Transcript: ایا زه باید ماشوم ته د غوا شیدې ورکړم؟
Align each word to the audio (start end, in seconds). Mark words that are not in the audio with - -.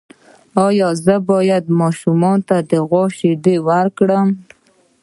ایا 0.65 0.89
زه 1.05 1.15
باید 1.29 1.65
ماشوم 1.79 2.21
ته 2.47 2.57
د 2.69 2.71
غوا 2.87 3.03
شیدې 3.17 3.55
ورکړم؟ 3.67 4.27